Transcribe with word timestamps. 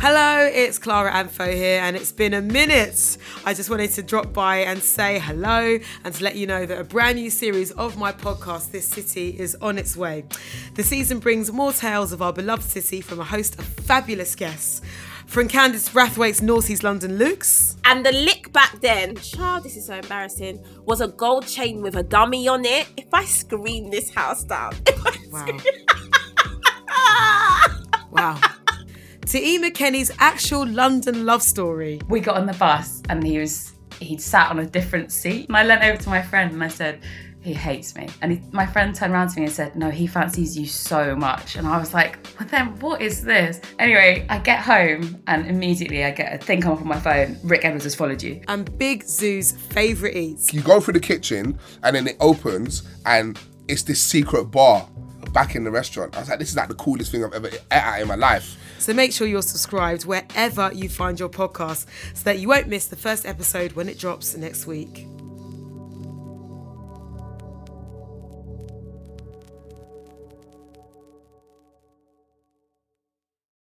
Hello, 0.00 0.46
it's 0.46 0.78
Clara 0.78 1.10
Amfo 1.10 1.52
here, 1.52 1.80
and 1.80 1.96
it's 1.96 2.12
been 2.12 2.32
a 2.32 2.40
minute. 2.40 3.18
I 3.44 3.52
just 3.52 3.68
wanted 3.68 3.90
to 3.90 4.02
drop 4.04 4.32
by 4.32 4.58
and 4.58 4.80
say 4.80 5.18
hello 5.18 5.76
and 6.04 6.14
to 6.14 6.22
let 6.22 6.36
you 6.36 6.46
know 6.46 6.64
that 6.66 6.78
a 6.78 6.84
brand 6.84 7.16
new 7.16 7.30
series 7.30 7.72
of 7.72 7.96
my 7.96 8.12
podcast, 8.12 8.70
This 8.70 8.86
City, 8.86 9.30
is 9.36 9.56
on 9.60 9.76
its 9.76 9.96
way. 9.96 10.24
The 10.74 10.84
season 10.84 11.18
brings 11.18 11.50
more 11.50 11.72
tales 11.72 12.12
of 12.12 12.22
our 12.22 12.32
beloved 12.32 12.62
city 12.62 13.00
from 13.00 13.18
a 13.18 13.24
host 13.24 13.58
of 13.58 13.64
fabulous 13.64 14.36
guests. 14.36 14.82
From 15.26 15.48
Candice 15.48 15.90
Brathwaite's 15.90 16.40
Naughty's 16.40 16.84
London 16.84 17.18
Lukes. 17.18 17.76
And 17.84 18.06
the 18.06 18.12
lick 18.12 18.52
back 18.52 18.80
then, 18.80 19.16
child, 19.16 19.64
this 19.64 19.76
is 19.76 19.86
so 19.86 19.94
embarrassing, 19.94 20.64
was 20.84 21.00
a 21.00 21.08
gold 21.08 21.48
chain 21.48 21.82
with 21.82 21.96
a 21.96 22.04
dummy 22.04 22.46
on 22.46 22.64
it. 22.64 22.86
If 22.96 23.12
I 23.12 23.24
scream 23.24 23.90
this 23.90 24.14
house 24.14 24.44
down. 24.44 24.74
Wow. 25.32 25.58
wow. 28.12 28.40
To 29.28 29.38
E. 29.38 29.58
McKenny's 29.58 30.10
actual 30.18 30.66
London 30.66 31.26
love 31.26 31.42
story. 31.42 32.00
we 32.08 32.18
got 32.20 32.38
on 32.38 32.46
the 32.46 32.54
bus 32.54 33.02
and 33.10 33.22
he 33.22 33.38
was 33.38 33.74
he'd 34.00 34.22
sat 34.22 34.50
on 34.50 34.60
a 34.60 34.64
different 34.64 35.12
seat 35.12 35.48
and 35.48 35.56
i 35.56 35.62
leant 35.64 35.82
over 35.82 36.00
to 36.00 36.08
my 36.08 36.22
friend 36.22 36.52
and 36.52 36.62
i 36.64 36.68
said 36.68 37.00
he 37.40 37.52
hates 37.52 37.94
me 37.96 38.08
and 38.22 38.32
he, 38.32 38.40
my 38.52 38.64
friend 38.64 38.94
turned 38.94 39.12
around 39.12 39.28
to 39.28 39.40
me 39.40 39.44
and 39.44 39.52
said 39.52 39.74
no 39.76 39.90
he 39.90 40.06
fancies 40.06 40.56
you 40.56 40.64
so 40.64 41.16
much 41.16 41.56
and 41.56 41.66
i 41.66 41.76
was 41.76 41.92
like 41.92 42.18
well 42.38 42.48
then 42.48 42.78
what 42.78 43.02
is 43.02 43.22
this 43.22 43.60
anyway 43.80 44.24
i 44.30 44.38
get 44.38 44.60
home 44.60 45.20
and 45.26 45.46
immediately 45.46 46.04
i 46.04 46.10
get 46.10 46.32
a 46.32 46.38
thing 46.38 46.60
come 46.60 46.72
up 46.72 46.80
on 46.80 46.86
my 46.86 46.98
phone 47.00 47.36
rick 47.42 47.64
edwards 47.64 47.84
has 47.84 47.94
followed 47.94 48.22
you 48.22 48.40
And 48.48 48.78
Big 48.78 49.04
Zuu's 49.04 49.52
favourite 49.52 50.16
eats. 50.16 50.54
You 50.54 50.62
go 50.62 50.80
through 50.80 50.94
the 50.94 51.00
kitchen 51.00 51.58
and 51.82 51.94
then 51.96 52.06
it 52.06 52.16
opens 52.20 52.88
and 53.04 53.38
it's 53.66 53.82
this 53.82 54.00
secret 54.00 54.44
bar 54.44 54.88
back 55.32 55.54
in 55.54 55.64
the 55.64 55.70
restaurant. 55.70 56.16
I 56.16 56.20
was 56.20 56.28
like, 56.28 56.38
this 56.38 56.50
is 56.50 56.56
like 56.56 56.68
the 56.68 56.74
coolest 56.74 57.12
thing 57.12 57.24
I've 57.24 57.32
ever 57.32 57.48
ate 57.48 57.60
at 57.70 58.00
in 58.00 58.08
my 58.08 58.14
life. 58.14 58.56
So 58.78 58.92
make 58.92 59.12
sure 59.12 59.26
you're 59.26 59.42
subscribed 59.42 60.04
wherever 60.04 60.72
you 60.72 60.88
find 60.88 61.18
your 61.18 61.28
podcast 61.28 61.86
so 62.14 62.24
that 62.24 62.38
you 62.38 62.48
won't 62.48 62.68
miss 62.68 62.86
the 62.86 62.96
first 62.96 63.26
episode 63.26 63.72
when 63.72 63.88
it 63.88 63.98
drops 63.98 64.36
next 64.36 64.66
week. 64.66 65.06